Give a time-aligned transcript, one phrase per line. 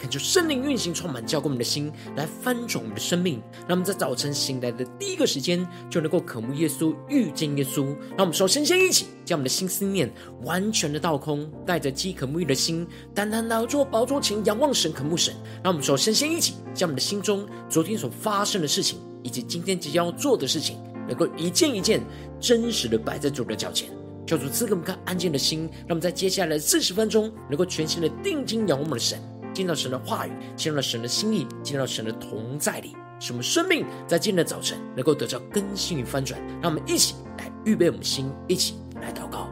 [0.00, 3.38] 恳求圣灵运行，充满浇灌我们的心，来翻转我们的生命。
[3.68, 7.84] 让我们在早晨醒来的第一个时间，就能够渴慕耶稣，遇见耶稣。
[8.16, 10.10] 让我们首先先一起将我们的心思念
[10.42, 15.34] 完全的倒空，带着饥渴沐浴的心，单单来到宝座前仰望神，渴慕神。
[15.62, 22.00] 让我们首先先一起将我们的心中昨天所发生的事情，以及今天即将要做的事情，能够一件一件
[22.40, 23.90] 真实的摆在主的脚前。
[24.26, 29.20] 求主赐给我们看安静的心，让我们在接下来的四十分钟，能够全心的定睛仰望我们的神。
[29.60, 36.40] 进到神的话语，进入到神的心意，进入到神的同在里，使我们生命在今天的早晨能够得到更新与翻转。
[36.62, 39.49] 让我们一起来预备我们心，一起来祷告。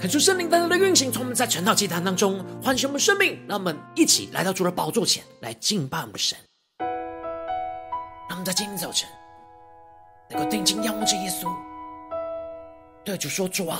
[0.00, 6.38] 恳求圣灵单单的运行，从我们在晨祷祭坛当中唤醒我们生命，让我们一起来到主的宝座前来敬拜我们的神。
[8.26, 9.06] 让我们在今天早晨
[10.30, 11.46] 能够定睛仰望着耶稣，
[13.04, 13.78] 对主说：“主啊，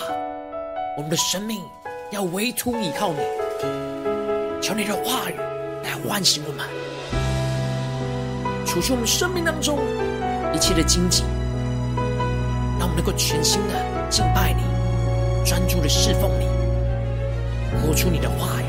[0.98, 1.62] 我们的生命
[2.10, 3.20] 要唯独倚靠你，
[4.60, 5.34] 求你的话语
[5.82, 6.69] 来唤醒我们，
[8.66, 9.78] 除去我们生命当中
[10.54, 11.22] 一切的荆棘，
[12.78, 14.64] 让我们能够全心的敬拜你。”
[15.50, 16.46] 专注的侍奉你，
[17.82, 18.64] 活出你的话语，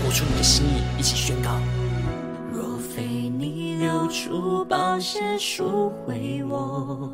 [0.00, 1.50] 活出你的心意，一起宣告。
[2.52, 7.10] 若非你流出宝血赎回我，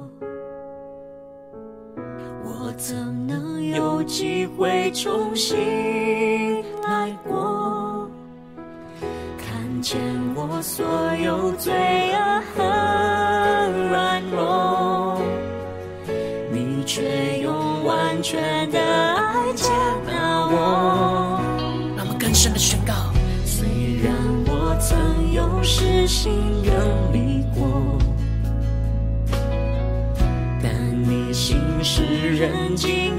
[2.44, 2.94] 我怎
[3.26, 8.10] 能有机会重新来过？
[9.38, 9.98] 看见
[10.34, 10.84] 我所
[11.24, 11.72] 有罪
[12.12, 12.62] 恶和
[13.88, 15.22] 软弱，
[16.52, 18.85] 你却用完全的。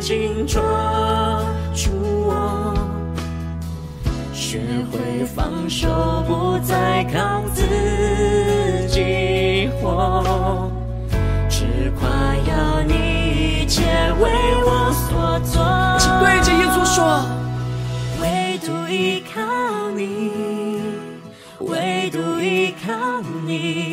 [0.07, 0.61] 紧抓
[1.75, 1.91] 住
[2.25, 2.73] 我，
[4.33, 10.71] 学会放手，不再靠自己活，
[11.49, 13.83] 只夸耀你一切
[14.21, 14.31] 为
[14.63, 15.61] 我所做。
[15.99, 17.25] 请对着耶稣说。
[18.21, 19.41] 唯独依靠
[19.89, 20.31] 你，
[21.59, 22.93] 唯独依靠
[23.45, 23.86] 你，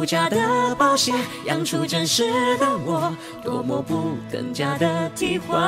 [0.00, 5.60] 无价的保险养出真实的我，多么不等价的替换。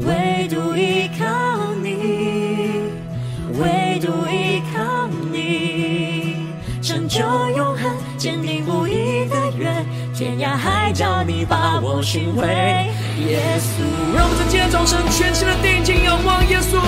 [0.00, 2.88] 唯独依靠你，
[3.60, 6.46] 唯独依靠你，
[6.80, 7.20] 成就
[7.54, 9.70] 永恒，坚定不移的约，
[10.14, 12.46] 天涯海角你把我寻回。
[12.46, 16.80] 耶稣，让我们在今天早晨全心的定睛仰望耶稣，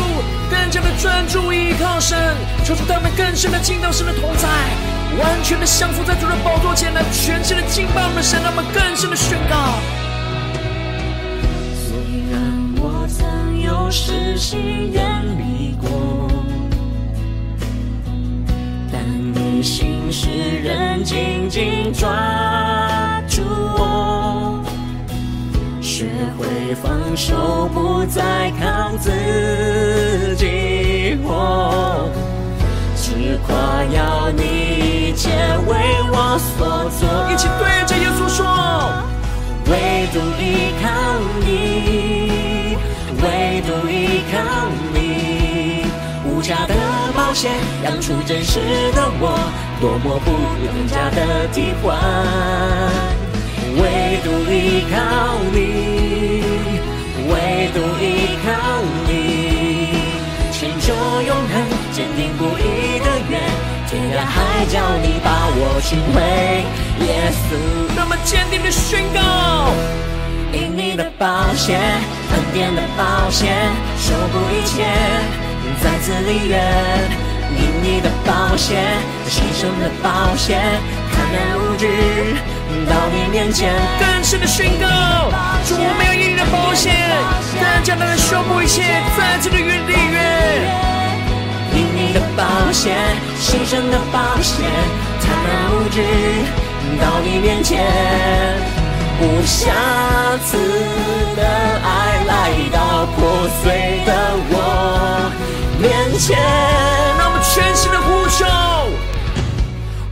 [0.50, 2.18] 更加的专注依靠神，
[2.64, 4.48] 求主他们更深的进到神的同在，
[5.18, 9.56] 完全的降服在主的宝座前来，全心的敬拜我们的神，让我们更深的宣告。
[11.86, 11.96] 虽
[12.30, 12.34] 然
[12.76, 16.30] 我曾有失心远离过，
[18.92, 19.00] 但
[19.32, 23.42] 你心使人紧紧抓住
[23.78, 24.62] 我。
[25.80, 29.10] 学会放手，不再靠自
[30.36, 32.10] 己活，
[32.96, 34.75] 只夸耀你
[35.16, 35.30] 切
[35.66, 35.74] 为
[36.12, 37.08] 我所做。
[37.32, 38.44] 一起对着耶稣说：
[39.66, 39.72] 唯
[40.12, 40.44] 独依
[40.82, 40.84] 靠
[41.40, 42.76] 你，
[43.22, 43.24] 唯
[43.66, 44.34] 独依靠
[44.92, 44.96] 你。
[46.28, 46.74] 无价的
[47.16, 47.48] 宝血
[47.82, 48.60] 养出真实
[48.92, 49.24] 的我，
[49.80, 50.28] 多么不
[50.64, 51.84] 用价的替换。
[53.78, 53.82] 唯
[54.22, 54.94] 独依靠
[55.52, 55.56] 你，
[57.28, 57.32] 唯
[57.74, 58.04] 独依
[58.44, 58.46] 靠
[59.08, 59.10] 你，
[60.52, 60.86] 成就
[61.26, 61.52] 永恒
[61.92, 62.64] 坚定不移，
[64.16, 66.64] 天涯海角你把我寻回。
[67.04, 67.52] 耶稣，
[67.94, 69.74] 那么坚定的宣告，
[70.54, 73.52] 因你的宝血，恩典的宝血，
[74.00, 74.86] 修补一切。
[75.82, 76.56] 再次立约，
[77.60, 78.80] 因你的宝血，
[79.28, 80.56] 牺牲的宝血，
[81.12, 81.86] 坦然无惧
[82.88, 83.70] 到你面前，
[84.00, 84.86] 更深的宣告，
[85.68, 86.88] 主，我们要因你的宝血，
[87.52, 88.82] 更加的修补一切，
[89.18, 90.95] 再次的立约，
[92.36, 92.94] 你的宝血，
[93.40, 94.62] 牺牲的保险，
[95.22, 96.02] 坦然无惧
[97.00, 97.82] 到你面前，
[99.22, 99.72] 无瑕
[100.44, 100.58] 疵
[101.34, 101.42] 的
[101.82, 104.12] 爱来到破碎的
[104.50, 104.54] 我。
[105.80, 105.88] 面
[106.18, 106.36] 前，
[107.18, 108.44] 让我们全心的呼求，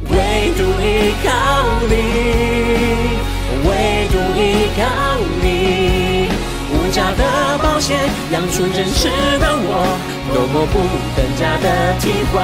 [0.09, 0.17] 唯
[0.57, 1.29] 独依靠
[1.91, 1.93] 你，
[3.69, 3.69] 唯
[4.09, 4.41] 独依
[4.79, 4.83] 靠
[5.43, 5.45] 你，
[6.95, 7.99] 价的保险
[8.31, 9.09] 养出真实
[9.41, 9.99] 的我，
[10.33, 10.79] 多么不
[11.17, 11.67] 等价的
[11.99, 12.39] 替换，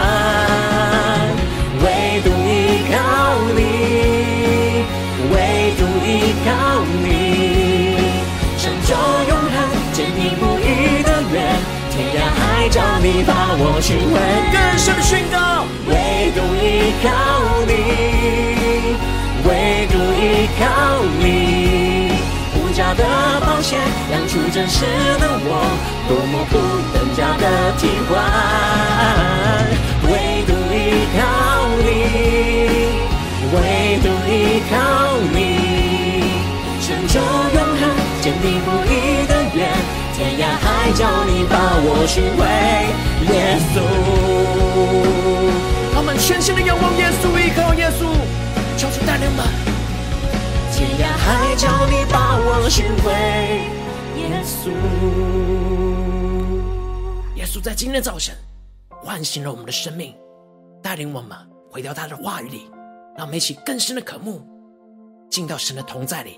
[1.84, 1.86] 唯
[2.24, 2.98] 独依靠
[3.54, 4.82] 你，
[5.30, 6.50] 唯独依靠
[7.04, 7.06] 你，
[8.58, 8.90] 成就
[9.28, 9.54] 永恒
[9.92, 11.34] 坚定不移的愿。
[11.92, 14.18] 天涯海角，你把我寻回。
[14.50, 15.94] 更深的宣告，唯
[16.34, 17.06] 独依靠
[17.68, 17.70] 你，
[19.46, 20.60] 唯独依靠
[21.22, 21.29] 你。
[23.60, 23.76] 无价的宝血
[24.10, 24.86] 养出真实
[25.20, 25.48] 的我，
[26.08, 26.56] 多么不
[26.96, 27.44] 等价的
[27.76, 28.10] 替换。
[30.08, 30.10] 唯
[30.46, 30.74] 独依
[31.14, 31.20] 靠
[31.78, 31.88] 你，
[33.52, 33.56] 唯
[34.00, 34.32] 独依
[34.70, 34.72] 靠
[35.34, 35.38] 你，
[36.80, 37.82] 成就永恒
[38.22, 39.68] 坚定不移的约。
[40.16, 42.40] 天涯海角，你把我寻回，
[43.30, 43.34] 耶
[43.74, 43.76] 稣。
[45.94, 47.28] 他们全心的仰望耶稣，
[51.30, 53.12] 天涯海角，你把我寻回，
[54.20, 54.70] 耶稣。
[57.36, 58.34] 耶稣在今天早晨
[58.88, 60.12] 唤醒了我们的生命，
[60.82, 61.38] 带领我们
[61.70, 62.68] 回到他的话语里，
[63.16, 64.42] 让我们一起更深的渴慕，
[65.30, 66.36] 进到神的同在里，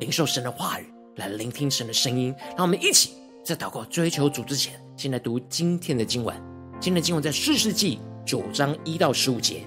[0.00, 2.34] 领受神的话语，来聆听神的声音。
[2.56, 3.12] 让我们一起。
[3.44, 6.32] 在祷告追求主之前，先来读今天的经文。
[6.80, 9.66] 今天的经文在士师记九章一到十五节。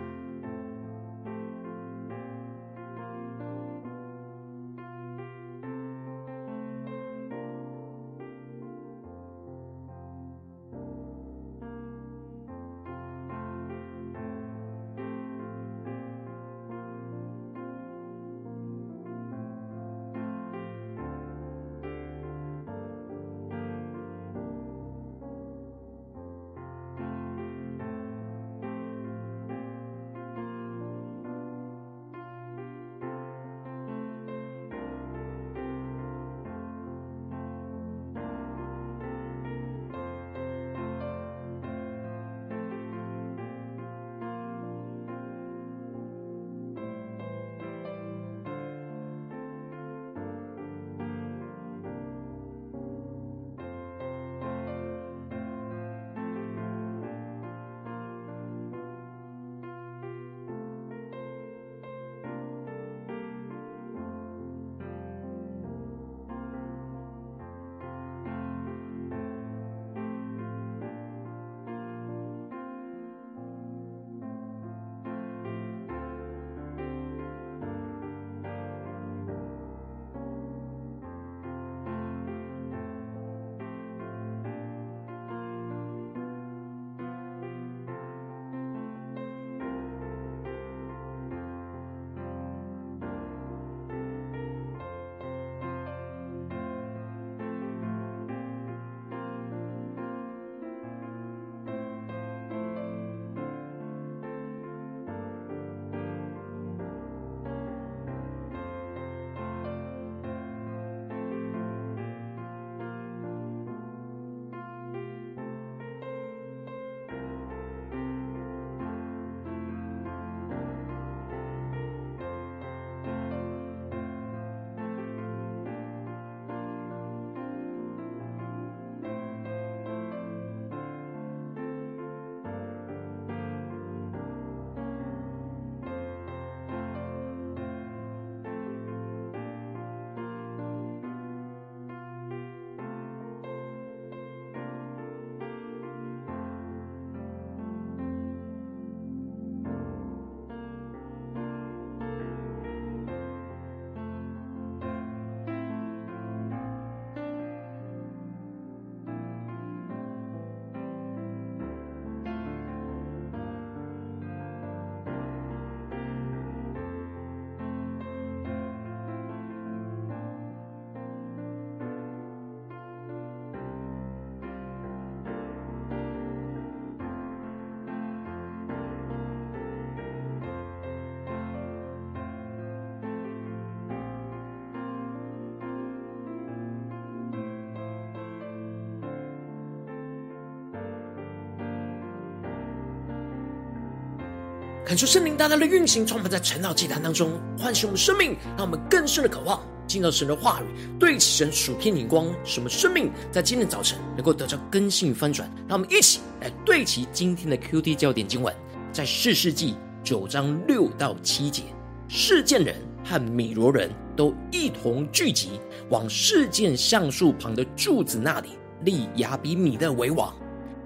[194.91, 200.65] 恳求圣灵大大的运行，充满在晨祷祭坛当中，唤醒我们生命，让我们更深的渴望进到神的话语，
[200.99, 205.49] 对齐神属天灵光，使我们生命在今天早晨能够得到更新与翻转。
[205.65, 208.53] 让我们一起来对齐今天的 QT 焦点经文，
[208.91, 211.63] 在士师记九章六到七节，
[212.09, 215.51] 事件人和米罗人都一同聚集，
[215.87, 218.49] 往事件橡树旁的柱子那里
[218.83, 220.35] 立亚比米勒为王。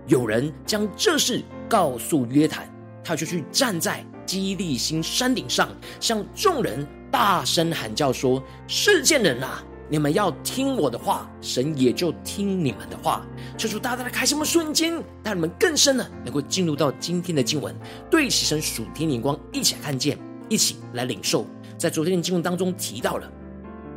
[0.06, 2.72] 有人将这事告诉约坦，
[3.06, 5.70] 他就去站在基利心山顶上，
[6.00, 13.24] 向众人大声喊叫说：“示剑人啊，你们要听我的话，神也就听你们的话。”
[13.56, 17.74] 求主大大的开什么瞬间，让你们更深的能够进入到今天的经文，
[18.10, 20.18] 对齐神属天灵光，一起来看见，
[20.50, 21.46] 一起来领受。
[21.78, 23.32] 在昨天的经文当中提到了，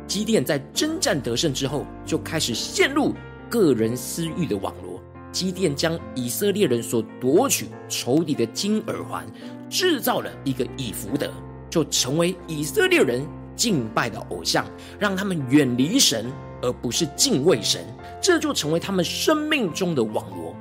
[0.05, 3.15] 基甸在征战得胜之后，就开始陷入
[3.49, 4.98] 个人私欲的网罗。
[5.31, 9.25] 基甸将以色列人所夺取仇敌的金耳环，
[9.69, 11.31] 制造了一个以弗得，
[11.69, 14.65] 就成为以色列人敬拜的偶像，
[14.97, 16.25] 让他们远离神，
[16.61, 17.85] 而不是敬畏神，
[18.21, 20.55] 这就成为他们生命中的网罗。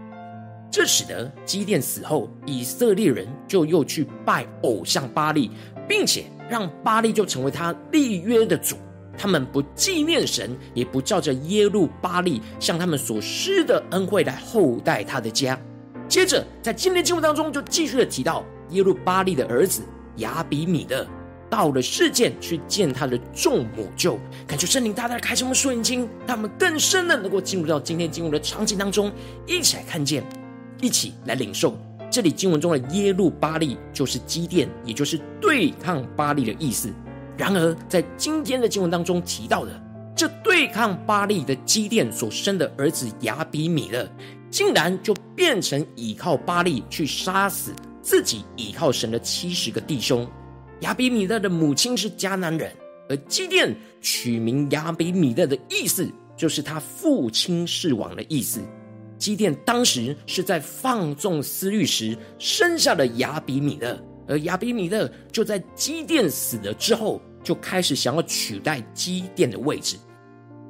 [0.70, 5.50] 这使得基甸死后，以色列人就又去拜偶像巴力，
[5.88, 8.76] 并且让巴力就成为他立约的主。
[9.18, 15.58] 他们不纪念神，也不照着耶路巴利向他们所施的恩惠来厚待他的家。
[16.08, 19.82] 接着，在今天经文当中，就继续的提到耶路巴利的儿子
[20.18, 21.06] 亚比米勒
[21.50, 29.12] 到了示剑去见他的众母舅，感觉圣灵大大的开什么属灵眼睛，让他们更深的能够进入到今天经文的场景当中，
[29.46, 30.22] 一起来看见，
[30.80, 31.76] 一起来领受。
[32.10, 36.90] 这里经文中的耶路巴利就是基甸，也就是对抗巴利的意思。
[37.38, 39.80] 然而，在今天的经文当中提到的，
[40.16, 44.10] 这对抗巴力的基甸所生的儿子亚比米勒，
[44.50, 50.28] 竟然就变成倚靠巴力去杀死自己倚靠神的七十个弟兄。
[50.80, 52.72] 亚比米勒的母亲是迦南人，
[53.08, 58.60] 而基甸取名亚比米勒的意思，就是他父亲是王的意思。
[59.16, 67.20] 基甸当时是在放纵私欲时生下了亚比米勒，而亚比米勒就在基甸死了之后。
[67.42, 69.96] 就开始想要取代基甸的位置，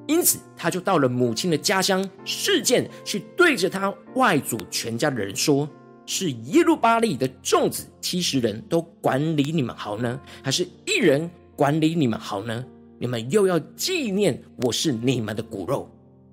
[0.07, 5.69] 因此他就到了母亲的家乡示剑，去对着他外祖全家的人说
[6.07, 12.65] ：“是耶路巴力的众子七十人都管理你们好呢，还是一人管理你们好呢？
[12.99, 15.89] 你们又要纪念我是你们的骨肉。”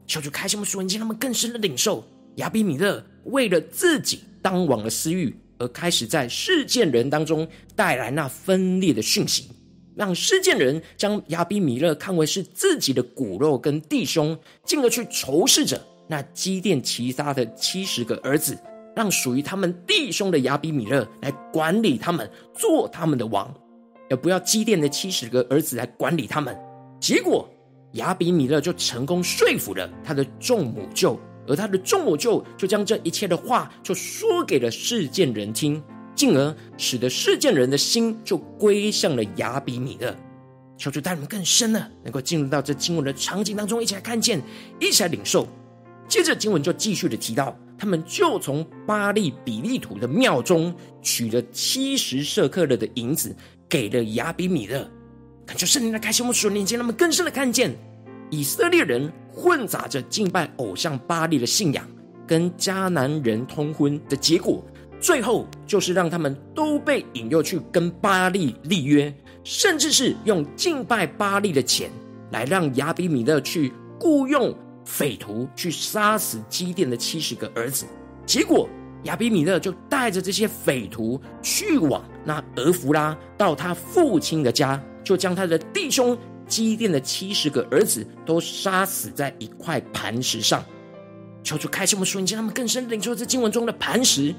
[0.07, 2.03] 求主开什么属灵眼睛，他们更深的领受
[2.35, 9.49] 亚比米勒为了自己当王的私欲，而开始在示剑人当中带来那分裂的讯息。
[9.95, 18.57] 让示剑人将亚比米勒看为是自己的骨肉跟弟兄，进而去仇视着那基甸其他的七十个儿子，
[18.95, 23.53] 让属于他们弟兄的亚比米勒来管理他们，做他们的王，
[24.09, 26.55] 而不要基甸的七十个儿子来管理他们。
[26.99, 27.49] 结果
[27.93, 35.81] 亚比米勒就成功说服了他的众母舅，而他的众母舅就将这一切的话就说给了示剑人听。
[36.15, 40.15] 进而使得事件人的心就归向了亚比米勒。
[40.77, 44.41] 求主带你们更深了，能够进入到这经文的场景当中，一起来看见，
[44.79, 45.47] 一起来领受。
[46.07, 53.35] 接着经文就继续的提到，他们就从巴力比利土的庙中取了七十舍客勒的银子，
[53.69, 54.85] 给了亚比米勒。
[55.45, 57.75] 感觉圣灵的开启，我们属灵眼睛，让他们更深的看见
[58.29, 61.87] 以色列人混杂着敬拜偶像巴力的信仰，
[62.27, 64.63] 跟迦南人通婚的结果。
[65.05, 71.91] 最后就是让他们都被引诱去跟巴力立约，甚至是用敬拜巴力的钱
[72.31, 74.51] 来让亚比米勒去雇佣
[74.83, 77.85] 匪徒去杀死基甸的七十个儿子。
[78.25, 78.67] 结果
[79.03, 90.65] 亚比米勒就带着这些匪徒去往那俄弗拉，到他父亲的家，就将他的弟兄基甸的七十个儿子都杀死在一块磐石上。
[91.43, 94.33] 求主开启我们属灵，他们更深领受这经文中的磐石。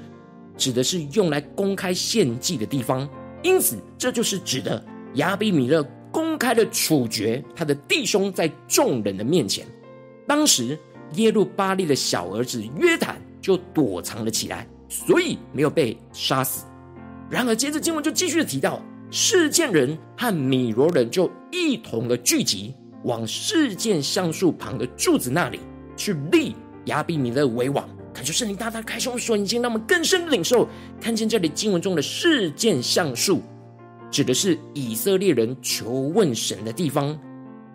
[0.57, 3.07] 指的是用来公开献祭的地方，
[3.43, 4.83] 因此这就是指的
[5.13, 9.65] 亚比米勒公开的处决他的弟兄在众人的面前。
[10.27, 10.77] 当时
[11.13, 16.65] 耶路巴利的小儿子约坦就躲藏了起来，所以没有被杀死。
[17.29, 22.73] 然而，接着经文就继续的提到，示剑人和米罗人就一同的聚集，
[23.03, 25.59] 往示剑橡树旁的柱子那里
[25.95, 27.87] 去立亚比米勒为王。
[28.17, 30.67] 感觉圣灵大大开胸说，已经让我们更深的领受，
[30.99, 33.43] 看见这里经文中的事件橡树，
[34.09, 37.15] 指的是以色列人求问神的地方。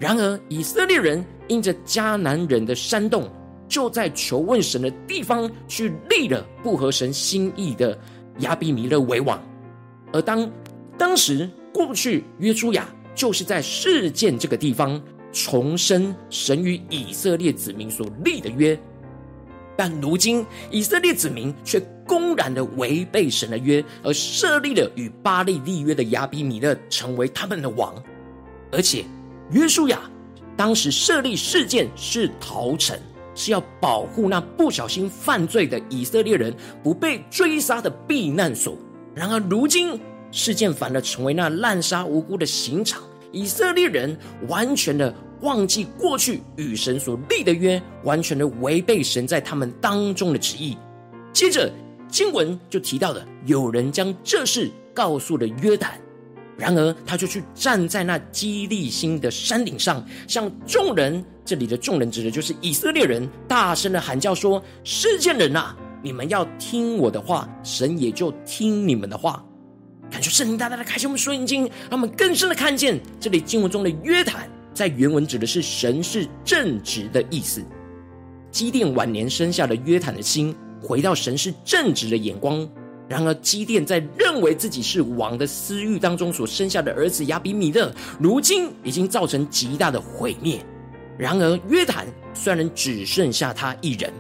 [0.01, 3.31] 然而，以色列人因着迦南人的煽动，
[3.69, 7.97] 就在求问神的地方去立了不合神心意的
[8.41, 9.41] 亚比米勒为王。
[10.13, 10.51] 而当
[10.99, 15.01] 当时过去约书亚就是在事件这个地方
[15.33, 18.77] 重申神与以色列子民所立的约，
[19.77, 27.95] 但如今以色列子民却公然的违背神的约，而设立了与巴力立约的亚比米勒成为他们的王，
[28.71, 29.05] 而且
[29.51, 30.01] 约书亚
[30.57, 32.99] 当时设立事件是逃城。
[33.35, 38.77] 是要保护那不小心犯罪的以色列人不被追杀的避难所。
[39.15, 39.99] 然而，如今
[40.31, 43.03] 事件反而成为那滥杀无辜的刑场。
[43.31, 44.15] 以色列人
[44.49, 50.77] 完全的忘记过去与神所立的约，完全的违背神在他们当中的旨意。
[51.33, 51.71] 接着
[52.09, 56.01] 经文就提到了，有人将这事告诉了约坦。
[56.57, 69.45] 然而，他就去站在那基利心的山顶上，向众人（这里的众人指的就是以色列人）大声的喊叫说：“示剑人啊，你们要听我的话，神也就听你们的话。”
[70.11, 77.63] 感觉圣灵大大的开启我们双眼睛，让我们更深的看见这里经文中的约坦，在原文指的是神是正直的意思。
[78.51, 82.69] 基甸晚年生下了约坦的心，回到神是正直的眼光。
[83.09, 90.65] 然而，基甸在认为自己是王的私欲当中所生下的儿子亚比米勒，如今已经造成极大的毁灭。
[91.19, 94.11] 然而，约坦虽然只剩下他一人，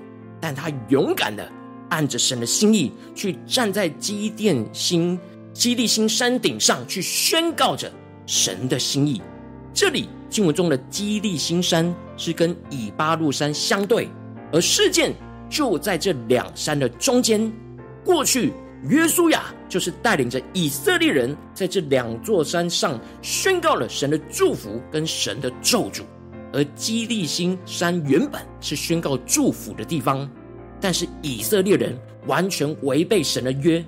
[0.41, 1.51] 但他勇敢的
[1.89, 5.19] 按着神的心意，去站在基甸心
[5.55, 7.91] 基利心山顶上，去宣告着
[8.27, 9.23] 神的心意。
[9.73, 14.09] 这里经文中的基利心山是跟以巴路山相对，
[14.53, 15.15] 而事件
[15.49, 17.53] 就在这两山的中间。
[18.05, 18.53] 过去。
[18.89, 26.03] 约书亚就是带领着以色列人在这两座山上宣告了神的祝福跟神的咒诅，
[26.53, 30.29] 而基利心山原本是宣告祝福的地方，
[30.81, 33.85] 但是以色列人完全违背神的约，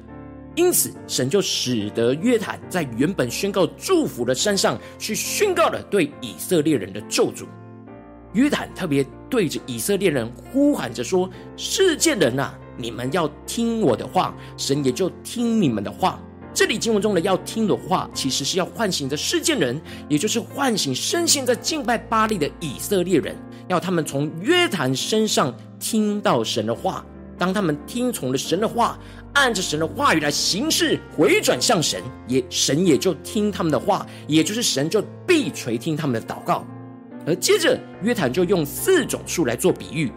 [0.54, 7.44] 因此神就使得约坦在原本宣告祝福的山上去宣告了对以色列人的咒诅。
[8.32, 16.20] 约坦特别对着以色列人呼喊着说：“世界人啊！”你们要听我的话，神也就听你们的话。
[16.52, 23.36] 这里经文中的要听的话，其实是要唤醒的世界人，也就是唤醒深陷在敬拜巴力的以色列人，
[23.68, 27.04] 要他们从约坦身上听到神的话。
[27.36, 28.98] 当他们听从了神的话，
[29.34, 36.64] 按着神的话语来行事，回转向神，也神也就听他们的话，也就是神就必垂听他们的祷告。
[37.26, 40.10] 而接着约坦就用四种树来做比喻，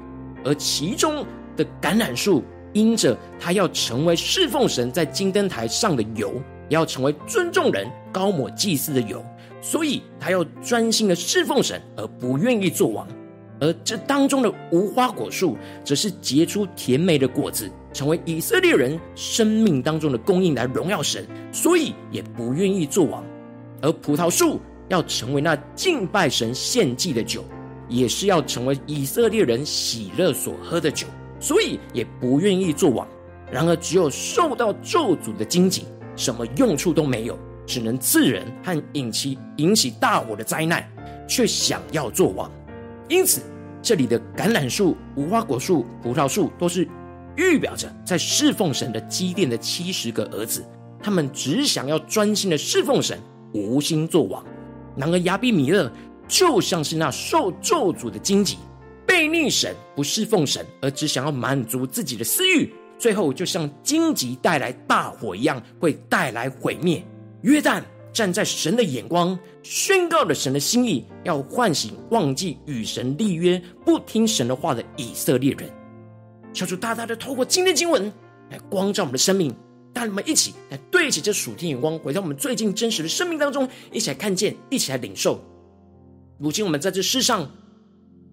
[0.43, 1.25] 而其中。
[1.57, 9.25] 的橄榄树，因着他要成为侍奉神在金灯台上的油，要成为尊重人、高抹祭司的油，
[9.59, 13.07] 所以他要专心的侍奉神，而不愿意做王。
[13.59, 23.25] 而这当中的无花果树，则是结出甜美的果子，成为以色列人生命当中的供应，来荣耀神，所以也不愿意做王。
[23.81, 27.43] 而葡萄树要成为那敬拜神献祭的酒，
[27.89, 31.07] 也是要成为以色列人喜乐所喝的酒。
[31.39, 33.07] 所以也不愿意做王，
[33.51, 35.83] 然而只有受到咒诅的荆棘，
[36.15, 40.87] 什么用处都没有，只能刺人和引起引起大火的灾难，
[41.27, 42.51] 却想要做王。
[43.07, 43.41] 因此，
[43.81, 46.87] 这里的橄榄树、无花果树、葡萄树，都是
[47.37, 50.65] 预表着在侍奉神的基甸的七十个儿子，
[51.01, 53.17] 他们只想要专心的侍奉神，
[53.53, 54.43] 无心做王。
[54.95, 55.91] 然而亚比米勒
[56.27, 58.57] 就像是那受咒诅的荆棘。
[59.05, 67.01] 被逆神，不侍奉神，而只想要满足自己的私欲，最后就像荆棘带来大火一样，会带来毁灭。
[67.43, 75.69] 约旦站在神的眼光，宣告了神的心意，要唤醒忘记与神立约、不听神的话的以色列人。
[76.57, 78.11] 求主大大的透过今天经文
[78.49, 79.53] 来光照我们的生命，
[79.93, 85.39] 带我们一起来对齐这属天眼光，回到我们最近真实的生命当中，一起来看见，一起来领受。
[86.39, 87.49] 如今我们在这世上。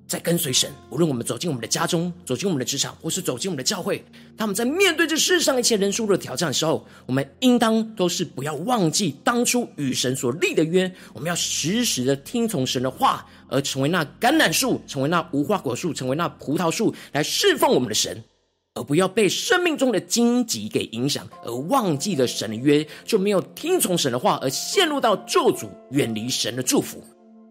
[0.07, 4.05] 在跟随神，无论我们走进我们的家中，走进我们的职场，或是走进我们的教会，
[4.37, 10.93] 他们在面对这世上一切人数的挑战的时候，我们应当都是不要忘记当初与神所立的约。
[11.14, 18.23] 我们要时时的听从神的话，而成为那橄榄树，成为那无花果树，成为那葡萄树，来侍奉我们的神，
[18.75, 27.03] 而不要被生命中的荆棘给影响，而忘记了神的约，就没有听从神的话，而陷入到咒诅，远离神的祝福。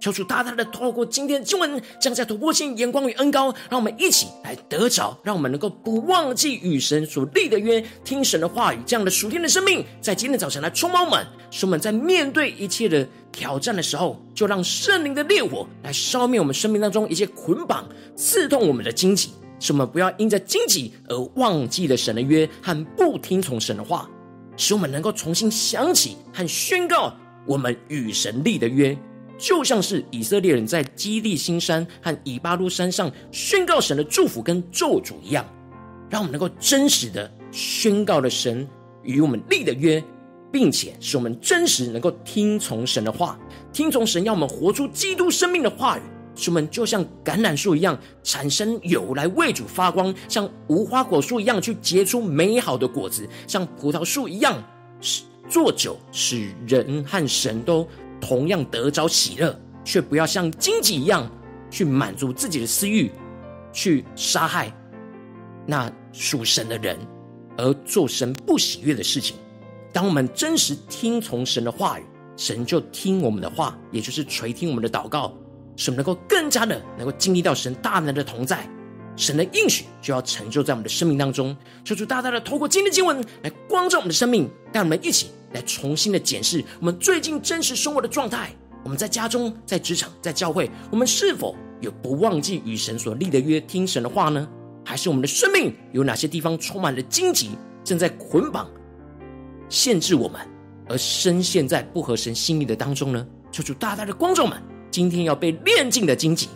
[0.03, 24.09] 求主大大的透过今天的经文，降下突破性眼光与恩膏，让我们一起来得着，让我们能够不忘记与神所立的约，听神的话语，这样的属天的生命，在今天早晨来充满我们，使我们在面对一切的挑战的时候，就让圣灵的烈火来烧灭我们生命当中一切捆绑、刺痛我们的荆棘，使我们不要因着荆棘而忘记了神的约和不听从神的话。
[24.57, 27.13] 使我们能够重新想起和宣告
[27.47, 28.95] 我们与神立的约，
[29.43, 35.45] 就像是以色列人在基利心山和以巴路山上宣告神的祝福跟咒诅一样，
[36.09, 38.65] 让我们能够真实的宣告了神
[39.03, 40.01] 与我们立的约，
[40.49, 43.37] 并且使我们真实能够听从神的话，
[43.73, 46.01] 听从神要我们活出基督生命的话语。
[46.35, 54.63] 使我们就像橄榄树一样，产生油来为主发光；像无花果树一样，去结出美好的果子；像葡萄树一样，
[55.01, 57.85] 使做酒，使人和神都
[58.25, 61.29] 同样得着喜乐，却不要像荆棘一样，
[61.69, 63.11] 去满足自己的私欲，
[63.73, 64.73] 去杀害
[65.67, 66.97] 那属神的人，
[67.57, 69.35] 而做神不喜悦的事情。
[69.91, 72.03] 当我们真实听从神的话语，
[72.37, 75.33] 神就听我们的话，也就是垂听我们的祷告。
[75.75, 78.69] 使我们能够更加的能够经历到神大能的同在，
[79.17, 81.55] 神的应许就要成就在我们的生命当中。
[81.83, 88.49] 求主大大的透过今天的经文来光照我们的生命，带我们一起来重新的检视我们最近真实生活的状态。
[88.83, 94.47] 我们在家中、在职场、在教会，我们是否有不忘记与神所立的约、听神的话呢？
[94.83, 97.51] 还是我们的生命有哪些地方充满了荆棘，
[97.83, 98.69] 正在捆绑、
[99.69, 100.41] 限制我们，
[100.89, 103.25] 而深陷在不合神心意的当中呢？
[103.49, 104.61] 求主大大的光照我们。
[104.91, 106.49] 今天要被炼净的荆棘，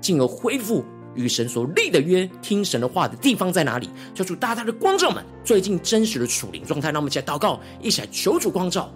[0.00, 3.88] 进而恢复与神所立的约、听神的话的地方在哪里？
[4.14, 6.90] 求主大大的光照们最近真实的属灵状态。
[6.90, 8.92] 让我们一起来祷告，一起来求主光照。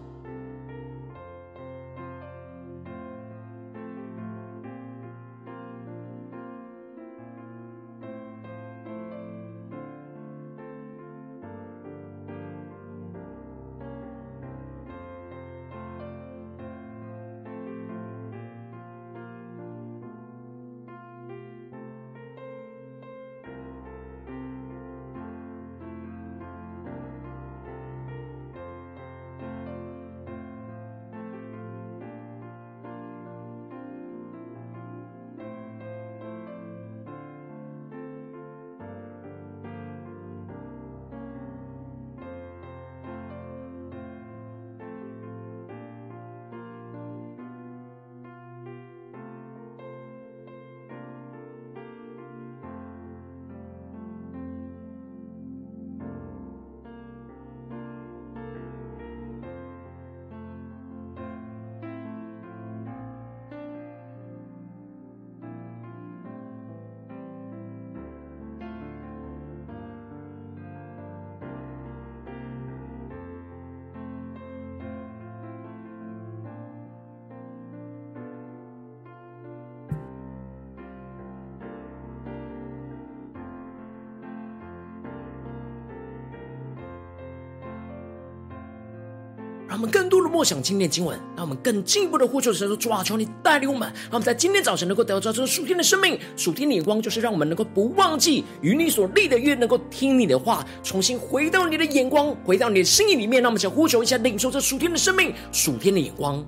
[89.76, 103.42] 让我们更多的默想今天的经文，让我们更进一步的呼求神说：主啊，求你带领我们，让我们在今天早晨能够得到这属天的生命、属天的眼光，就是让我们能够不忘记与你所立的约，能够听你的话，重新回到你的眼光，回到你的心意里面。
[103.42, 106.42] 那我们想呼求一下，领受这属天的生命、属天的眼光。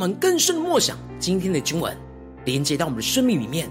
[0.00, 1.94] 我们更深的默想今天的经文，
[2.46, 3.68] 连接到我们的生命里面，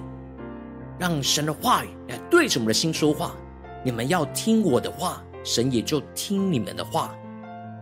[0.99, 3.35] 让神的话语来对着我们的心说话。
[3.83, 7.15] 你们要听我的话，神也就听你们的话。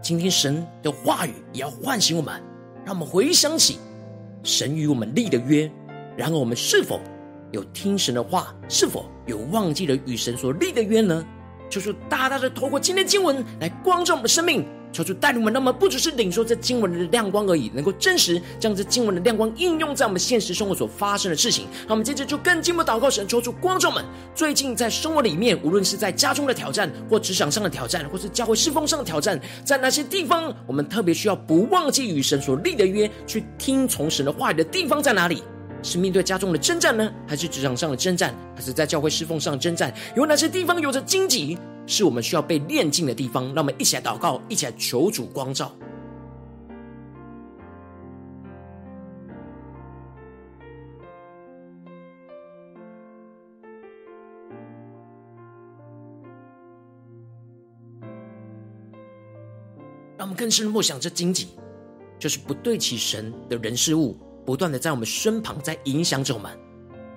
[0.01, 2.41] 今天神的话语也要唤醒我们，
[2.85, 3.79] 让我们回想起
[4.43, 5.69] 神与我们立的约。
[6.15, 7.01] 然而，我们是否
[7.51, 8.55] 有听神的话？
[8.69, 11.27] 是否有忘记了与神所立的约呢？
[11.69, 14.65] 就是大大的透过今天经文来光照我们的生命。
[14.91, 21.67] 求主带领我们，那么不只是领受这经文的亮光而已，能够真实将这经文的亮光应用在我们现实生活所发生的事情。
[21.85, 35.43] 那我们接着就更进一步祷告神，求主光照们，最近在生活里面，无论是在家中的挑战，或职场上的挑战，或是教会侍奉上的挑战，在哪些地方，我们特别需要不忘记与神所立的约，去听从神的话语的地方在哪里？
[35.83, 39.93] 是面对家中的征战呢，还是职场上的征战，还是在教会侍奉上的征战？
[40.15, 41.55] 有哪些地方有着荆棘，
[41.87, 43.45] 是我们需要被炼净的地方？
[43.55, 45.71] 让我们一起来祷告，一起来求主光照。
[60.17, 61.47] 让我们更深的默想这荆棘，
[62.19, 66.51] 就是不对齐神的人事物，不断的在我们身旁，在影响着我们，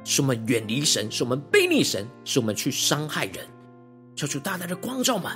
[0.05, 3.45] 使我们远离神，使我们背逆神，使我们去伤害人。
[4.21, 5.33] 求主大大的光照们，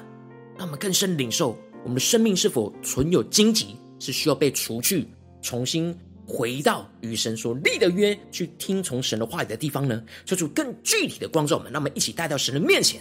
[0.58, 5.08] 让我们更深领受我们的生命是否存有荆棘，是需要被除去，
[5.40, 10.04] 重新回到与神所立的约，去听从神的话语的地方呢？
[10.26, 13.00] 求主更具体的光照们，让我们一起带到神的面前。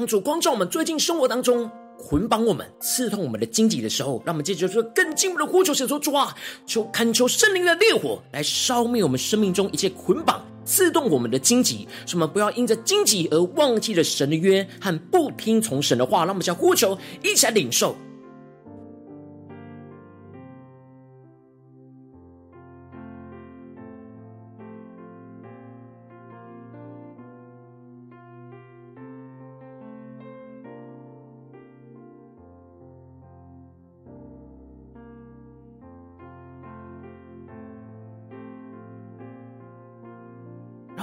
[0.00, 6.34] 当主光照我们最近生活当中捆绑我们、刺痛我们的荆棘的时候，让我们接着说更进一步的呼求，神说主啊，
[6.64, 16.20] 求恳求圣灵的烈火来烧灭我们生命中一切捆绑、刺痛我们的荆棘，使我们不要因着荆棘而忘记了神的约和不听从神的话。
[16.20, 17.94] 让我们将呼求一起来领受。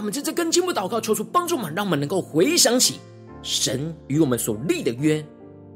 [0.08, 2.98] 我们在这更进步祷告，求主帮助我们，让我们能够回想起
[3.42, 5.22] 神与我们所立的约，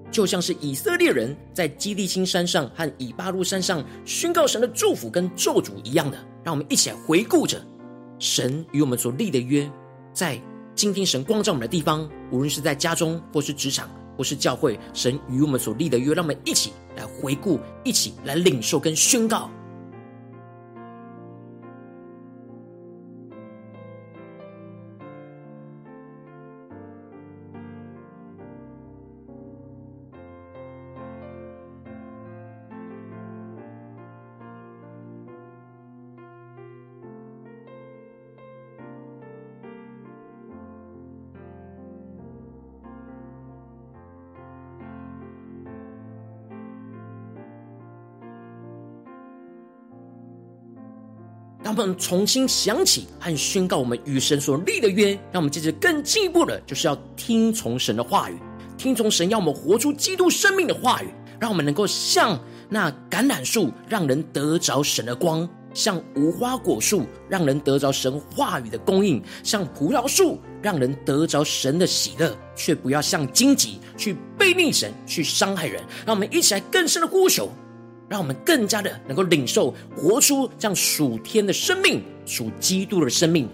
[0.10, 6.18] 就像是以色列人在基利心山上和以巴路山上宣告神的祝福跟咒诅一样的。
[6.46, 7.62] 让我们一起来回顾着
[8.20, 9.70] 神与我们所立的约，
[10.14, 10.42] 在
[10.76, 19.52] 今天神光照我们的地方，无论是在家中或是职场或是教会，神与我们所立的约，让我们一起来回顾，一起来领受跟宣告。
[51.64, 58.38] 让我们重新想起和宣告我们与神所立的约，让我们接着更进一步的，就是要听从神的话语，
[58.78, 61.08] 听从神要我们活出基督生命的话语，
[61.40, 75.84] 让我们能够像那橄榄树，让人得着神的光；像无花果树，让人得着神话语的供应；像葡萄树，让人得着神的喜乐，却不要像荆棘去背逆神，去伤害人。
[76.08, 77.52] 让我们一起来更深的呼求。
[78.12, 83.48] 让我们更加的能够领受、活出这样属天的生命、属基督的生命。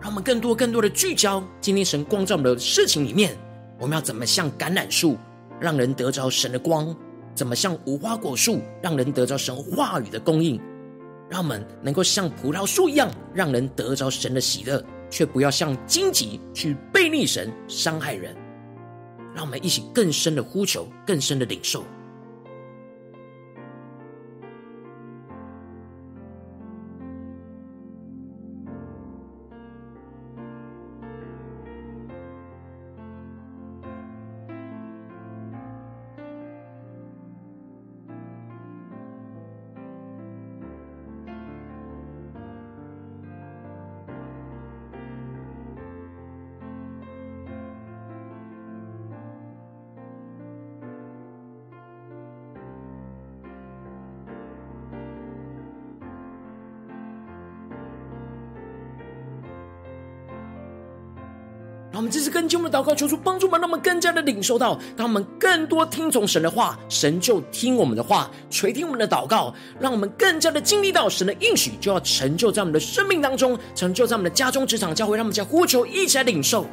[0.00, 3.38] 让我们更多、更多的聚焦今天神光照我们的事情里面，
[3.78, 5.16] 我们要怎么像橄榄树，
[5.60, 6.92] 让人得着神的光？
[7.38, 10.60] 怎么像无花果树，让人得着神话语的供应，
[11.30, 18.34] 让我们能够像葡萄树一样，让人得着神的喜乐，却不要像荆棘去背逆神、伤害人。
[19.36, 21.84] 让我们一起更深的呼求，更深的领受。
[61.98, 76.68] 我们这次更进我们的祷告，求主帮助我们，让我们更加的领受到，当我们更多听从神的话，神就听我们的话，垂听我们的祷告，让我们更加的经历到神的应许就要成就在我们的生命当中，成就在我们的家中、职场、教会，让我们在呼求一起来领受。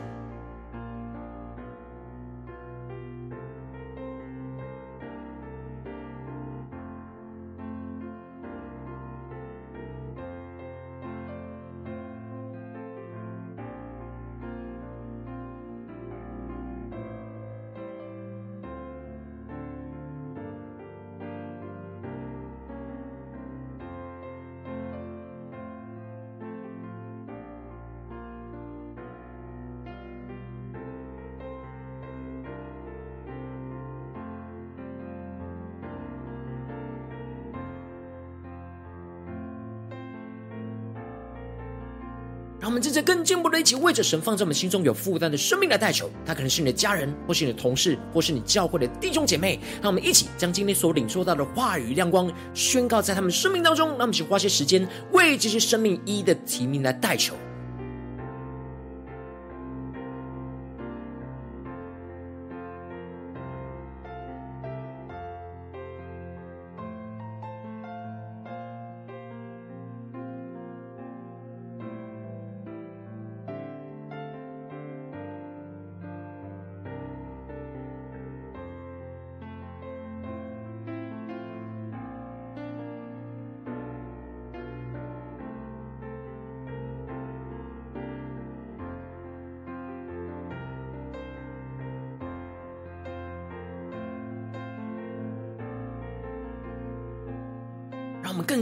[42.66, 46.10] 让我们正在更进一步的一起为着神放在我们心中有负担的生命来代求。
[46.26, 49.60] 他可能是你的家人，或是你的同事，或是你教会的弟兄姐妹。
[49.84, 53.90] 让我们一起将今天所领受到的话语亮光宣告在他们生命当中。
[53.90, 57.36] 让我们一起花些时间为这些生命一一的提名来代求。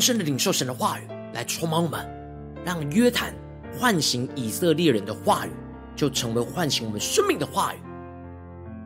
[0.04, 2.06] 深的领受神的话语，来充满我们，
[2.66, 3.34] 让约坦
[3.80, 5.52] 唤醒以色列人的话语，
[5.96, 7.78] 就成为唤醒我们生命的话语。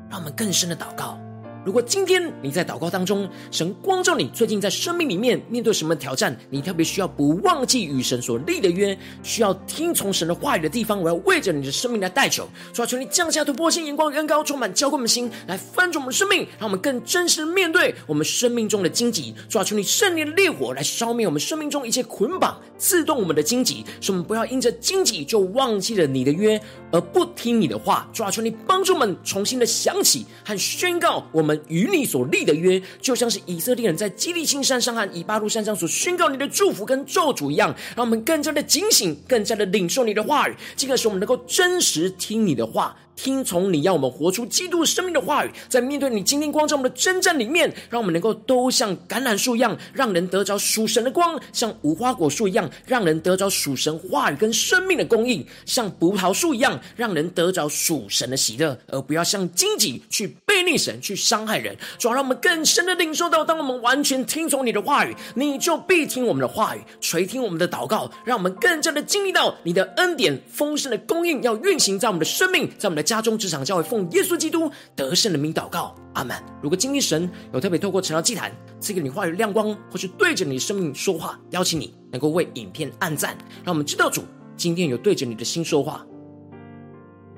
[0.10, 1.19] 让我们更深的祷告。
[1.67, 26.58] 如果今天你在祷告当中，神光照你最近在生命里面面对什么挑战，你特别需要不忘记与神所立的约，需要听从神的话语的地方，我要为着你的生命来代求，主啊，求你降下突破性眼光，远高充满浇灌我们心，来翻转我们的生命，让我们更真实的面对我们生命中的荆棘，主啊，求你圣灵的烈火来烧灭我们生命中一切捆绑、刺痛我们的荆棘，使我们不要因着荆棘就忘记了你的约，
[26.93, 31.57] 而不听你的话，主啊，求你帮助我们重新的想起和宣告我们。
[31.67, 42.96] 与你所立的约，就像是以色列人在基利心山上和以巴路山上所宣告你的祝福跟咒诅一样，让我们更加的警醒，更加的领受你的话语，进而使我们能够真实听你的话。
[43.17, 61.75] 听从你要我们活出基督生命的话语，在面对你今天光照我们的征战里面，让我们能够都像橄榄树一样，让人得着属神的光；像无花果树一样，让人得着属神话语跟生命的供应；像葡萄树一样，让人得着属神的喜乐，而不要像荆棘去背逆神，去伤害人。
[61.97, 73.07] 主要让我们更深的领受到，当我们完全听从你的话语，你就必听我们的话语，垂听我们的祷告，让我们更加的经历到你的恩典丰盛的供应，要运行在我们的生命，在我们的。
[73.08, 76.36] 家中、职场、教会，奉耶稣基督得胜的名祷告，阿门。
[76.62, 84.26] 如果今天神有特别透过晨祷祭坛赐给你话语亮光，或是对着你的生命说话，邀请你能够为影片按赞，让我们知道主
[84.58, 86.05] 今天有对着你的心说话，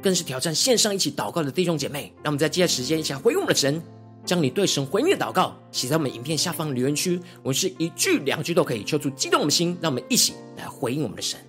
[0.01, 2.11] 更是挑战线上一起祷告的弟兄姐妹。
[2.24, 3.80] 让我们在接下来时间一起来回应我们的神，
[4.26, 11.39] 将你对神回应的祷告写在我们影片下方留言区，我们是一句两句都可以，求主激动我们的心，让我们一起来回应我们的神。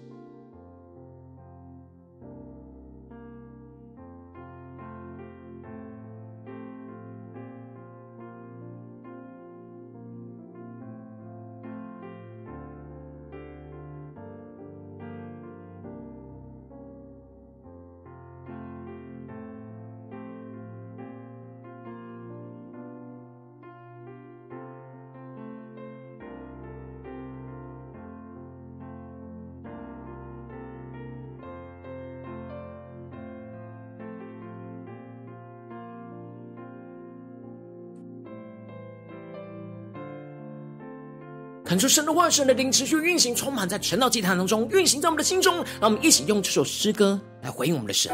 [41.81, 45.57] 恳求神的话，神的灵持续运行，充满在晨道祭坛当中，运行在我们的心中。
[45.81, 48.13] 让我们一起用这首诗歌来回应我们的神，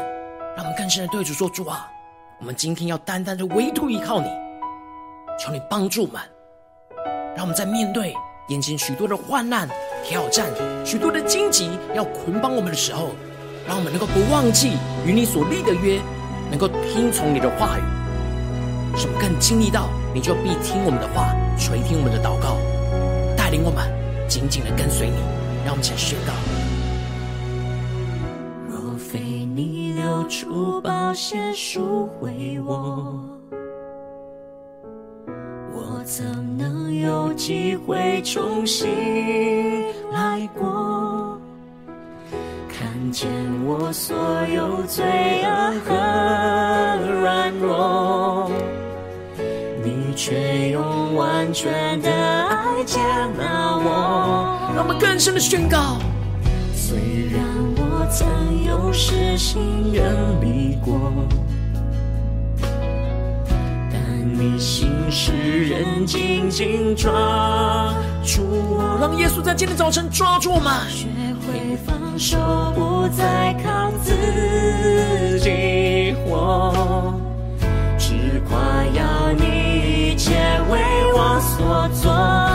[0.55, 1.85] 让我们更深的对主说：主啊，
[2.39, 4.29] 我们今天要单单的唯独依靠你，
[5.37, 6.21] 求你帮助我们，
[7.35, 8.15] 让我们在面对
[8.47, 9.67] 眼前许多的患难、
[10.01, 10.47] 挑战、
[10.85, 13.09] 许多的荆棘要捆绑我们的时候，
[13.67, 15.99] 让我们能够不忘记与你所立的约，
[16.49, 17.81] 能够听从你的话语，
[18.97, 22.55] 使我们更经历到你就必听我们的话，垂听我们的祷告。
[23.47, 23.89] 带领我们
[24.27, 25.15] 紧紧的跟随你，
[25.63, 26.33] 让我们一起宣告。
[28.67, 33.17] 若非你流出宝血赎回我，
[35.71, 36.25] 我怎
[36.57, 38.89] 能有机会重新
[40.11, 41.39] 来过？
[42.67, 43.29] 看见
[43.65, 44.17] 我所
[44.53, 45.05] 有罪
[45.45, 45.95] 恶和
[47.21, 48.51] 软弱，
[49.85, 52.11] 你却用完全的
[52.87, 52.99] 接
[53.37, 54.71] 纳我。
[54.73, 55.97] 让我们更深的宣告。
[56.73, 56.97] 虽
[57.29, 57.43] 然
[57.75, 58.25] 我曾
[58.63, 60.03] 有失心远
[60.41, 61.11] 离过，
[63.91, 67.11] 但你心使人紧紧抓
[68.23, 68.97] 住我。
[69.01, 71.07] 让耶稣在今天早晨抓住我们，学
[71.45, 72.37] 会放手，
[72.73, 77.13] 不再靠自己活，
[77.97, 78.57] 只夸
[78.95, 80.31] 耀你一切
[80.71, 80.79] 为
[81.13, 82.46] 我所做。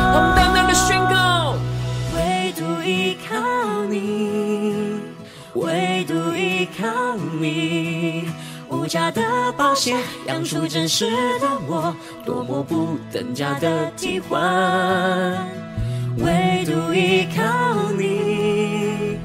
[7.42, 8.28] 你。
[8.70, 9.94] 无价的宝血
[10.26, 14.40] 养出真实的我，多么不等价的替换。
[16.18, 19.18] 唯独依靠你，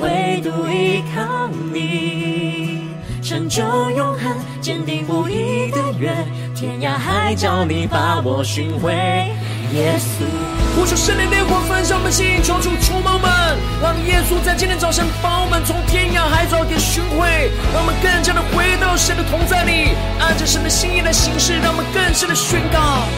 [0.00, 2.88] 唯独依靠你，
[3.22, 6.14] 成就永恒，坚定不移的约，
[6.54, 8.94] 天涯海角你把我寻回，
[9.74, 10.24] 耶稣。
[10.76, 13.30] 呼求圣灵烈火焚烧我们心，求主充满我们，
[13.80, 23.08] 让耶稣在今天早晨把我们从天涯海角给寻回，让我们更加的回到神的同在里，按着神的心意来行事，让我们更深的宣告。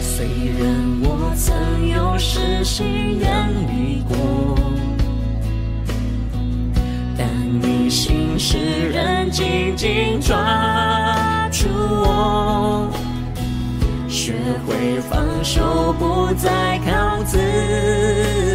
[0.00, 0.26] 虽
[0.60, 0.70] 然
[1.02, 4.56] 我曾有失信远离过，
[7.18, 7.26] 但
[7.60, 8.56] 你心事
[8.92, 12.88] 仍紧紧抓住我。
[14.24, 14.32] 学
[14.66, 17.36] 会放手，不再靠自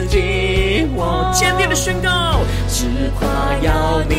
[0.09, 0.87] 己。
[0.95, 2.87] 我坚定的宣告，只
[3.19, 3.29] 夸
[3.61, 4.15] 耀你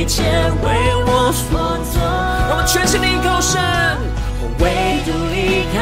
[0.00, 0.66] 一切为
[1.06, 2.02] 我所做。
[2.02, 3.62] 我们全心的依靠神，
[4.58, 5.78] 唯独依靠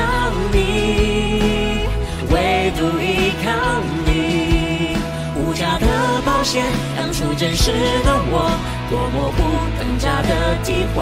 [0.53, 1.89] 你，
[2.31, 3.49] 唯独依靠
[4.05, 4.99] 你。
[5.41, 5.87] 无价的
[6.27, 6.61] 宝血
[6.99, 7.73] 养出真实
[8.05, 8.51] 的我，
[8.91, 9.41] 多么不
[9.81, 10.99] 等价的替换。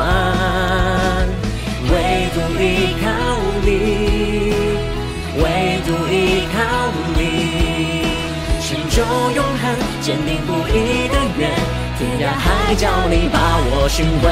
[1.88, 3.06] 唯独依靠
[3.62, 3.70] 你，
[5.40, 6.56] 唯独依靠
[7.16, 7.20] 你，
[8.60, 8.96] 成就
[9.34, 9.64] 永恒，
[10.00, 11.48] 坚定不移的约，
[11.98, 13.38] 天涯海角你把
[13.70, 14.24] 我寻回，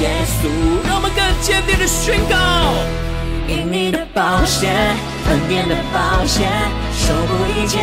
[0.00, 0.48] 耶稣，
[0.86, 2.36] 让我们更坚定的宣告，
[3.46, 4.68] 因你的宝血，
[5.28, 6.48] 恩典的宝血，
[6.96, 7.80] 守护一切，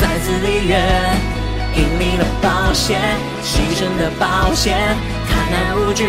[0.00, 0.80] 再次立约，
[1.76, 2.98] 因你的宝血，
[3.44, 4.74] 牺牲的宝血，
[5.28, 6.04] 坦然无惧。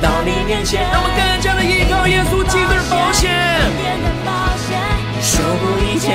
[0.00, 3.30] 到你面前，让我更加的依靠耶稣基督的保险，
[5.20, 6.12] 守护一切，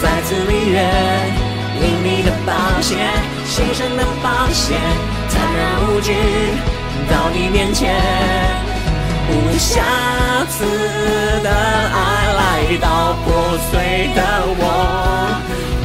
[0.00, 0.74] 再次立约，
[1.80, 2.96] 因你的宝血，
[3.46, 4.74] 牺牲的宝血，
[5.30, 6.14] 坦然无惧，
[7.10, 7.94] 到你面前，
[9.28, 9.82] 无瑕
[10.48, 10.64] 疵
[11.42, 11.96] 的爱
[12.32, 14.20] 来到破碎的
[14.58, 14.62] 我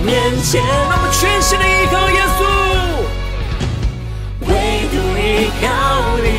[0.05, 0.11] 面
[0.43, 2.39] 前，让我全心的依靠耶稣，
[5.41, 5.65] 依靠
[6.21, 6.29] 你。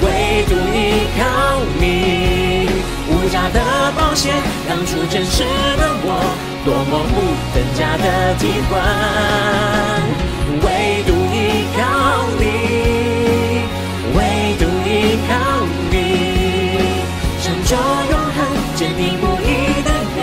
[0.00, 0.06] 唯
[0.46, 0.78] 独依
[1.18, 1.20] 靠
[1.80, 2.68] 你，
[3.08, 3.58] 无价的
[3.96, 4.30] 宝血
[4.68, 5.42] 当初真实
[5.76, 6.06] 的我，
[6.64, 7.14] 多么不
[7.52, 8.72] 等价的替换。
[10.62, 11.80] 唯独依靠
[12.38, 12.42] 你，
[14.14, 14.18] 唯
[14.60, 15.30] 独依靠
[15.90, 17.02] 你，
[17.42, 18.38] 成就永恒，
[18.76, 20.18] 坚定不移的约，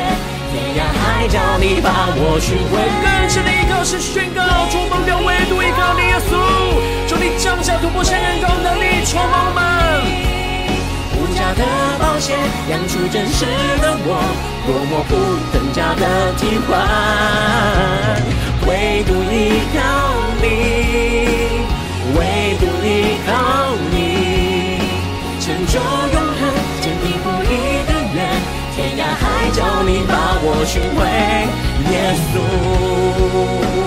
[0.53, 2.79] 天涯海角你把我寻回。
[3.03, 4.41] 更深依靠是宣告，
[4.71, 6.13] 主蒙召唯独依靠你，
[7.49, 9.59] 求你降下突破性人高能力，充满我们。
[11.57, 11.65] 的
[11.97, 12.37] 宝血
[12.69, 13.43] 养出真实
[13.81, 14.21] 的我，
[14.67, 15.15] 多么不
[15.51, 16.69] 等价的替换。
[18.67, 19.77] 唯独依靠
[20.39, 20.45] 你，
[22.15, 22.19] 唯
[22.59, 23.29] 独依靠
[23.89, 23.97] 你，
[25.41, 26.41] 成就永恒，
[26.81, 28.17] 坚定不移的约，
[28.75, 31.01] 天涯海角你把我寻回，
[31.91, 31.93] 耶
[32.31, 33.78] 稣。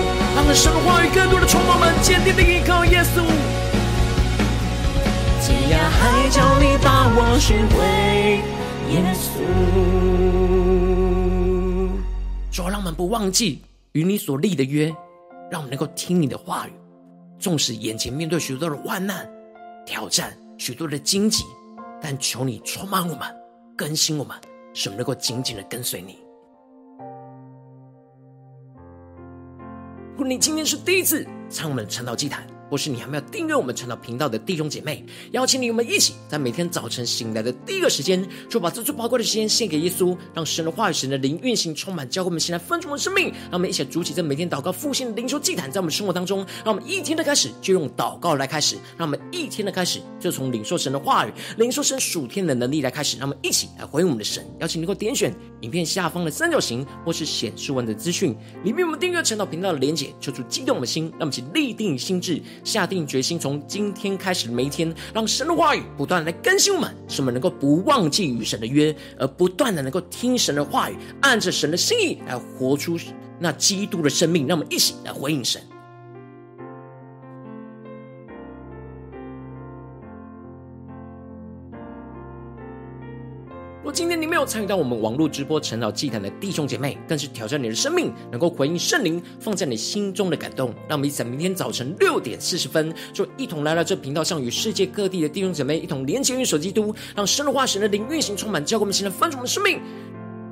[0.45, 3.23] 让神的话语更多的充满我们，坚定的依靠耶稣。
[5.41, 7.79] 天涯海角，你把我寻回，
[8.93, 9.39] 耶稣。
[12.51, 13.63] 主，让我们不忘记
[13.93, 14.93] 与你所立的约，
[15.49, 16.71] 让我们能够听你的话语。
[17.39, 19.27] 纵使眼前面对许多的患难、
[19.85, 21.43] 挑战、许多的荆棘，
[22.01, 23.21] 但求你充满我们，
[23.75, 24.37] 更新我们，
[24.73, 26.22] 使我们能够紧紧的跟随你。
[30.13, 43.25] 如果你今天是第一次参我们的晨祷祭坛，或是你还没有订阅我们传道频道的弟兄姐妹，邀请你我们一起在每天早晨醒来的第一个时间，就把这最宝贵的时间献给耶稣，让神的话语、神的灵运行充满，教会我们现在分盛的生命。
[43.25, 53.19] 让我们一起来筑起这每天祷告复兴的灵修祭坛，在我们生活当中，让我们一天的开始就用祷告来开始，让我们一天的开始就从领受神的话语、领受神属天的能力来开始。
[53.19, 54.43] 让我们一起来回应我们的神。
[54.61, 62.41] 邀请你能够点选影片下方的三角形，或是显示文的资讯里面，我们订阅传道频道的连结，求主激动我们的心，让我们一起立定心智。
[62.63, 72.97] 下定决心，从今天开始的每一天，让神的话语不断来更新我们，使我们能够不忘记与神的约，而不断的能够听神的话语，按着神的心意来活出
[73.39, 74.47] 那基督的生命。
[74.47, 75.61] 让我们一起来回应神。
[83.93, 90.73] 今天你没有参与到我们网络直播晨祷祭坛的弟兄姐妹，更是挑战你的生命，能够回应圣灵放在你心中的感动。
[90.87, 99.79] 让我们一起在明天早晨六点四十分，就一同来到这频道上，与世界各地的弟兄姐妹一同连接、运手基督，让神的话、神的灵运行充满，教灌我们现在丰盛的生命。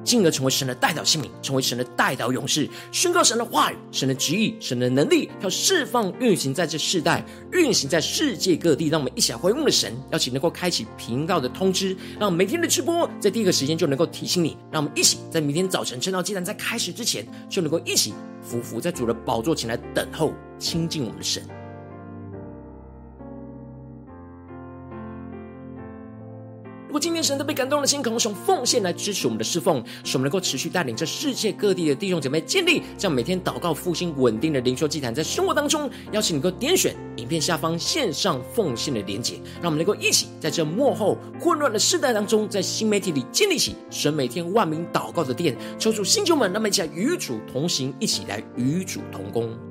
[0.04, 8.88] 进而成为神的代表器皿，成为神的代表勇士，宣告神的话语、神的旨意、神的能力，要释放运行在这世代，运行在世界各地。
[8.88, 14.58] 让我们一起来回应的神，邀请能够开启频道的通知，让每天的直播在第一个时间就能够提醒你。
[14.72, 21.43] 让我们一起在明天早晨晨祷祭坛在开始之前，就能够一起俯伏在主的宝座前来等候亲近我们的神。
[27.22, 45.55] 神都被感动的心，可能用奉献来支持我们的侍奉，使我们能够持续带领这世界各地的弟兄姐妹建立这样每天祷告复兴稳定的灵修祭坛，在生活当中，邀请你能够点选影片下方线上奉献的连结，让我们能够一起在这幕后混乱的世代当中，在新媒体里建立起神每天万名祷告的殿。
[45.80, 49.70] 求主星球们，那么一起来与主同行，一起来与主同工。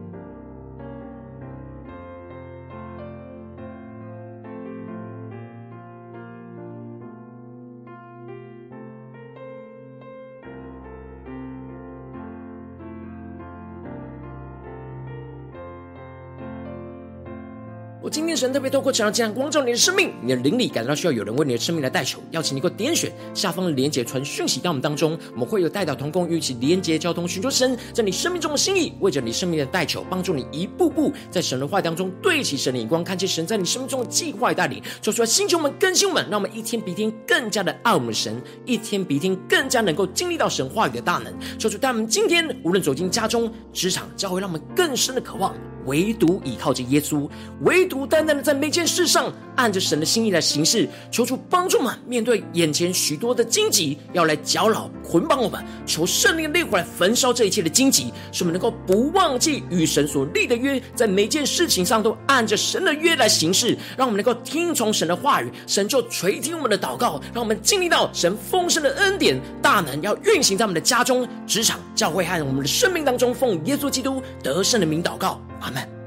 [18.03, 41.31] 我今天神特别透过这样光照你的生命，你的灵里感到需要有人为你的生命来代求，邀请你给我点选下方的连结传讯息到我们当中，我们会有代表同工与一起连结交通，寻求神在你生命中的心意，为着你生命的代求，帮助你一步步在神的话当中对齐神的眼光，看见神在你生命中的计划带领，说出来星球们更新我们，让我们一天比一天更加的爱我们的神，一天比一天更加能够经历到神话语的大能，
[41.61, 45.55] 说出带我们今天无论走进家中、职场，教会让我们更深的渴望。
[45.87, 47.29] 唯独倚靠着耶稣，
[47.63, 55.65] 唯独单单的在每件事上按着神的心意来行事，求主帮助我们面对眼前许多的荆棘，要来搅扰捆绑我们。
[55.87, 63.77] 求圣灵的烈火来焚烧这一切的荆棘，使我们能够不忘记与神所立的约，在每件事情上都按着神的约来行事。
[63.97, 73.31] 让我们能够听从神的话语，神就垂听我们的祷告，让我们经历到神丰盛的恩典大能，要运行在我们的家中、职场、教会和我们的生命当中。
[73.41, 75.41] 奉耶稣基督得胜的名祷告。
[75.61, 76.00] 阿门。